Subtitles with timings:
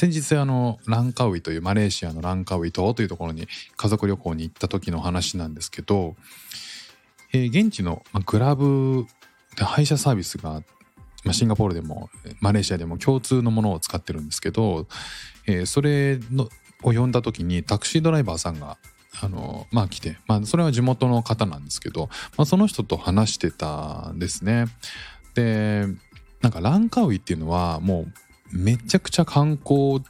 [0.00, 3.46] 先日あのランカウイというマレーシアのランカウイ島というところに
[3.76, 6.16] 家族旅行に行った時の話なんですけど、
[7.34, 9.04] えー現地のまグラブ
[9.58, 10.62] で配車サービスが
[11.22, 12.08] ま、シンガポールでも
[12.40, 14.86] マレーシアでも共通のものを使ってるんですけど、
[15.46, 16.48] えーそれの
[16.82, 18.78] を呼んだ時にタクシードライバーさんが
[19.20, 24.64] あのまあ来て、まあ、それは地元の方なんですけど、まあ、その人と話してたんですね。
[25.34, 25.84] で
[26.40, 28.12] なんかランカウイっていうのはもう
[28.52, 30.02] めちゃくちゃ観光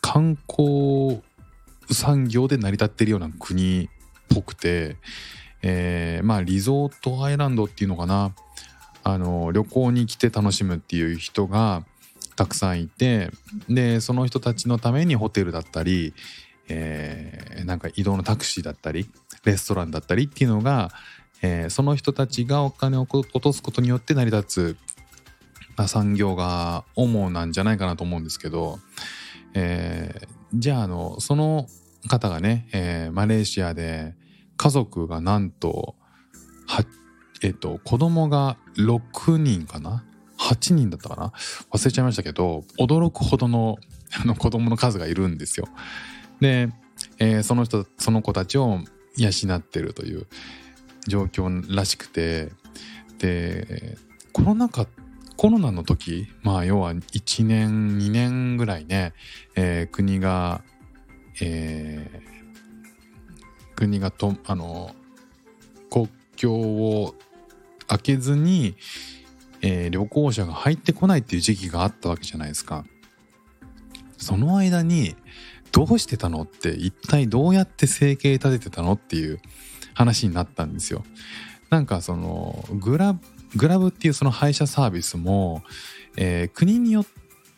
[0.00, 1.22] 観光
[1.90, 3.88] 産業で成り立ってるような国っ
[4.28, 4.96] ぽくて、
[5.62, 8.34] えーまあリゾートアイランドっていうのかな。
[9.06, 11.84] あの旅行に来て楽しむっていう人が
[12.36, 13.30] たくさんいて
[13.68, 16.14] でその人たちのためにホテルだったり、
[16.68, 19.10] えーなんか移動のタクシーだったり
[19.44, 20.90] レストランだったりっていうのが、
[21.42, 24.76] えーその人たちがお金を落とすことによって成り立つ、
[25.88, 28.78] 産業が主なんじゃないかなと思うんですけど、
[29.54, 31.66] えーじゃああのその
[32.08, 34.14] 方がね、えーマレーシアで
[34.56, 35.96] 家族がなんと
[36.66, 36.84] は
[37.42, 40.04] えっと子供が6人かな
[40.38, 41.32] ？8人だったかな？
[41.72, 43.78] 忘れちゃいましたけど驚くほどの
[44.22, 45.66] あの子供の数がいるんですよ。
[46.40, 46.68] で、
[47.18, 48.78] えーその人その子たちを
[49.16, 50.26] 養ってるという
[51.08, 52.52] 状況らしくて
[53.18, 53.98] で
[54.32, 54.88] コロナ禍っ
[55.36, 59.12] コロナの時まあ要は1年2年ぐらいね、
[59.56, 60.62] えー国が、
[61.40, 62.34] えー
[63.76, 64.94] 国がとあの
[65.90, 67.14] 国境を
[67.88, 68.76] 開けずに、
[69.62, 72.84] えー旅行者が入ってこないっていう時期があったわけじゃないですか。
[74.16, 75.16] その間に
[75.72, 79.40] どうしてたのって一体どうやって生計立ててたのっていう
[79.92, 81.04] 話になったんですよ。
[81.68, 83.18] なんかそのグラ
[83.56, 85.62] グラブっていうその配車サービスも、
[86.16, 87.06] えー国によっ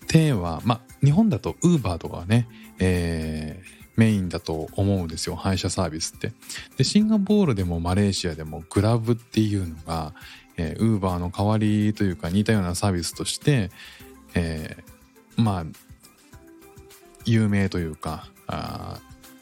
[0.08, 2.48] てはまあ日本だとウーバーとかはね、
[2.78, 6.34] えーメインだと思うんですよ配車サービスって。
[6.76, 10.12] でシンガポールでもマレーシアでもグラブっていうのが
[10.56, 13.70] えー、ウーバーの代わりというか似たようなサービスとして、
[14.34, 15.64] えーまあ
[17.26, 19.00] 有名というかあ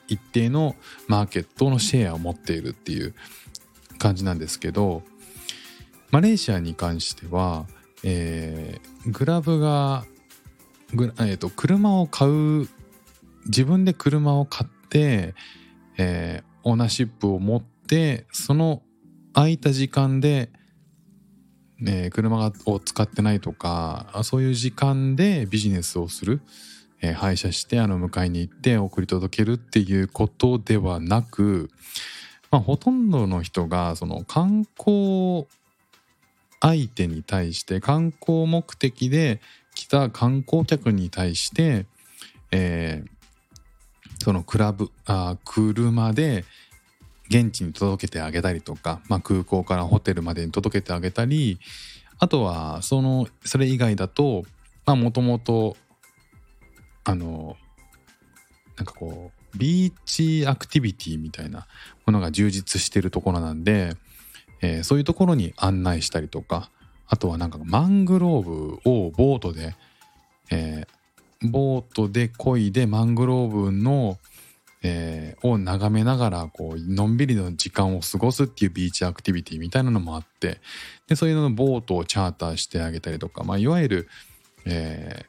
[0.08, 0.74] 一定の
[1.06, 3.14] マーケットのシェアを持っているっていう
[3.98, 5.02] 感じなんですけど
[6.14, 7.66] マレーシアに関しては、
[8.04, 10.04] えーグラブが
[10.94, 12.68] グラ、えーと車を買う
[13.46, 15.34] 自分で車を買って、
[15.98, 18.82] えーオーナーシップを持ってその
[19.32, 20.50] 空いた時間で、
[21.84, 26.42] えー車を使ってないとかそういう時間でビジネスをする、
[27.02, 31.70] えー配車してあの迎えに行って送り届けるっていうことではなく、
[32.52, 35.48] まあ、ほとんどの人がその観光
[36.64, 39.40] 相手に対して観光目的で
[39.74, 41.86] 来た観光客に対して、
[42.50, 43.14] えー
[44.22, 46.46] そのクラブあ車で
[47.28, 51.58] 現地に届けてあげたりとか、まあ、空港からホテルまでに届けてあげたり
[52.18, 54.44] あとはそのそれ以外だと
[54.86, 55.76] もともと
[57.04, 57.56] あの
[58.78, 61.66] なんかこうビーチアクティビティみたいな
[62.06, 63.94] ものが充実してるところなんで、
[64.64, 66.70] えーそういうところに案内したりとか
[67.06, 69.76] あとはなんかマングローブをボートで、
[70.50, 70.94] えー
[71.46, 74.18] ボートで漕いでマングローブの、
[74.82, 80.60] えーを眺めながらこうのんびりの時間を過ごすっていうビーチアクティビティみたいなのもあって
[81.06, 84.08] でそういうののボートをチャーターしてあげたりとか、まあ、いわゆる、
[84.64, 85.26] え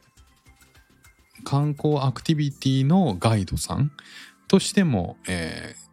[1.44, 3.92] 観光アクティビティのガイドさん
[4.48, 5.85] としても、えー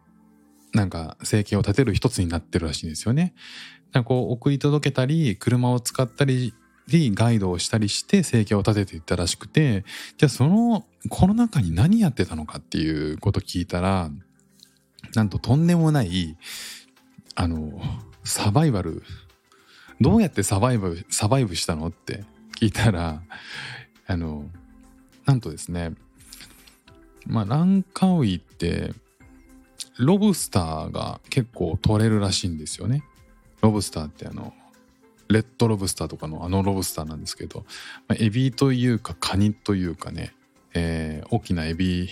[0.74, 3.34] なんか生計を立てる一つになってるらしいんですよね。
[3.92, 6.52] だかこう送り届けたり車を使ったり
[6.88, 9.84] ガイドをしたりして生計を立てていったらしくて
[10.18, 14.10] じゃあそのコロナ禍に何やってたのかっていうこと聞いたら
[15.14, 16.36] なんととんでもない
[17.36, 17.80] あの
[18.24, 19.02] サバイバル
[20.00, 22.24] どうやってサバイバルサバイブしたのって
[22.60, 23.22] 聞いたら
[24.06, 24.50] あの
[25.24, 25.92] なんとですね
[27.26, 28.92] まあランカウイって
[29.98, 33.04] ロブスターが結構取れるらしいんですよね。
[33.60, 34.52] ロブスターってあの
[35.28, 37.64] レッドロブスターとかのあのロブスターなんですけど、
[38.08, 40.34] まあエビというかカニというかね、
[40.74, 42.08] えー大きなエビ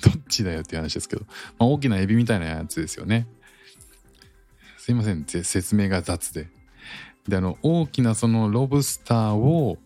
[0.00, 1.24] どっちだよっていう話ですけど、
[1.58, 3.26] まあ、大きなエビみたいなやつですよね。
[4.78, 6.48] すいません説明が雑で。
[7.28, 9.78] であの大きなそのロブスターを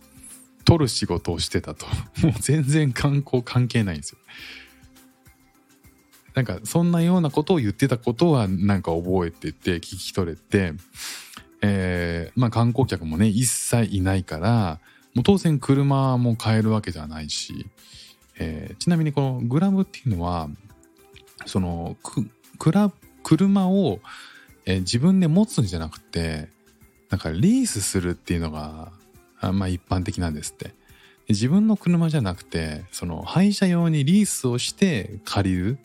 [0.65, 1.87] 取る仕事をしてたと。
[2.23, 4.19] もう全然観光関係ないんですよ。
[6.37, 10.75] なんかそんなようなことを言ってたことはなんか覚えてて聞き取れて、
[11.63, 14.79] えーまあ観光客もね一切いないから
[15.15, 17.67] もう当然車も買えるわけじゃないし、
[18.39, 20.51] えーちなみにこのグラブっていうのは
[21.47, 21.97] その
[23.23, 24.01] 車を、
[24.67, 26.51] えー自分で持つんじゃなくて
[27.09, 28.93] なんかリースするっていうのが
[29.41, 30.75] まあ一般的なんですって。
[31.29, 35.79] 自分の車じゃなくてその廃車用にリースをして借りる、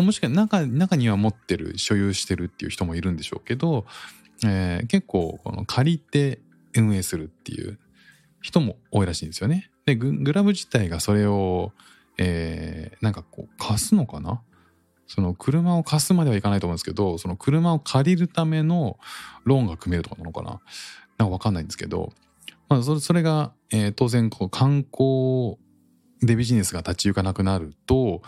[0.00, 3.84] まあ、もしくは中中には持ってる所有してるっていう人もいるんでしょうけど、
[4.44, 6.40] えー結構この借りて
[6.74, 7.78] 運営するっていう
[8.40, 9.70] 人も多いらしいんですよね。
[9.84, 11.72] でグラブ自体がそれを、
[12.16, 14.40] えーなんかこう貸すのかな？
[15.06, 18.98] その車を貸すまではいかないと思うんですけどその車を借りるための
[19.44, 20.60] ローンが組めるとかなのかな？
[21.18, 22.12] なんかわかんないんですけど、
[22.68, 25.58] まあ、それそれが、えー当然こう観光
[26.22, 28.22] でビジネスが立ち行かなくなるともう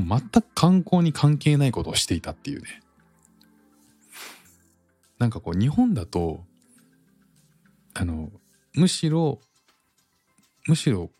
[0.00, 2.82] 全く観光に関係ないことをしていたっていうね。
[5.18, 6.44] なんかこう日本だと
[7.94, 8.30] あの
[8.74, 9.40] むしろ
[10.66, 11.10] むしろ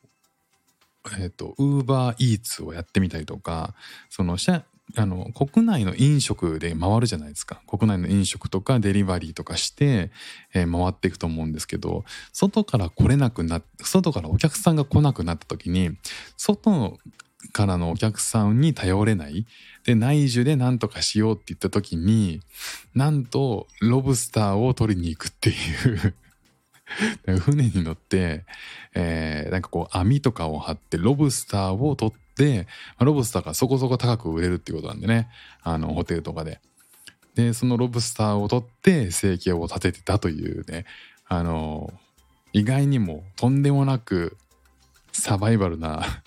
[1.19, 3.74] えっ、とウーバーイーツをやってみたりとか
[4.10, 4.64] その社
[4.96, 7.61] あの国内の飲食で回るじゃないですか。
[7.67, 10.11] 国内の飲食とかデリバリーとかして、
[10.55, 15.96] えー回っていくと思うんですけど外から来れなくな外からお客さんが来なくなった時に
[16.37, 16.99] 外
[17.52, 19.46] からのお客さんに頼れない。
[19.85, 22.41] で内需で何とかしようって言った時に
[22.94, 26.14] なんとロブスターを取りに行くっていう。
[27.41, 28.44] 船に乗って、
[28.94, 32.64] えーなんかこう網とかを張ってロブスターを取って、ま
[32.99, 35.29] あロブスターがそこそこ高く売れるっていうことなんでね。
[35.62, 36.61] あのホテルとかで。
[37.35, 40.85] でそのロブスターを取って生計を立ててたというね。
[41.26, 41.93] あの
[42.52, 44.37] 意外にもとんでもなく
[45.12, 46.23] サバイバルな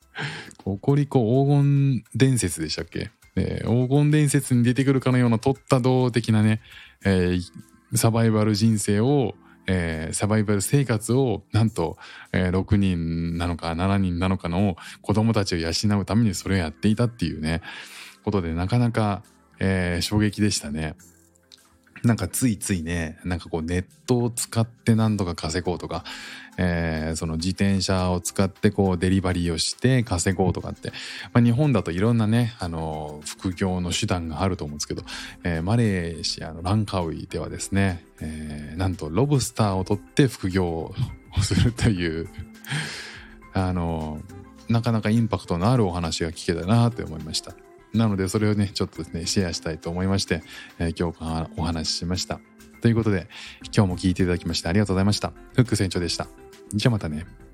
[0.64, 6.60] ココリコ黄金伝説でしたっけ、えー黄金伝説に出てくるかのような取った道的なね、
[7.04, 7.52] えー
[7.94, 9.34] サバイバル人生を、
[9.66, 11.96] えーサバイバル生活をなんと、
[12.32, 15.70] えー6人なのか7人なのかの子供たちを養
[16.00, 17.62] うためにそれをやっていたっていうね
[18.24, 19.22] ことでなかなか、
[19.58, 20.94] えー衝撃でしたね。
[22.06, 26.04] なんかついついねなんかこうネットを使って何とか稼ごうとか、
[26.56, 30.90] えーその自転車を使ってこうデリバリーをして稼ごうとかって、
[31.32, 35.02] まあ、日本だといろんなねあの副業の手段があると思うんですけど、
[35.44, 40.94] えーマレーシアのランカウイではですね、えーなんとロブスターを取って副業を
[41.42, 42.28] するという
[43.52, 44.20] あの
[44.68, 47.52] なかなかインパクトのあるお話が聞けたなって思いました。
[47.96, 50.42] なのでそれをねちょっとですねシェアしたいと思いまして、
[50.78, 52.40] えー今日からお話ししました。
[52.82, 53.28] ということで
[53.74, 55.32] 今日も聞いていただきましてありがとうございました。
[55.54, 56.28] フック船長でした。
[56.72, 57.45] じゃあまたね。